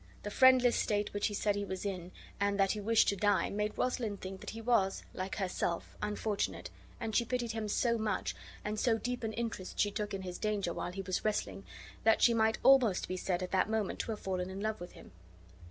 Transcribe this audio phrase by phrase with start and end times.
[0.23, 3.51] The friendless state which he said he was in, and that he wished to die,
[3.51, 8.33] made Rosalind think that he was, like herself, unfortunate; and she pitied him so much,
[8.65, 11.65] and so deep an interest she took in his danger while he was wrestling,
[12.03, 14.93] that she might almost be said at that moment to have fallen in love with
[14.93, 15.11] him.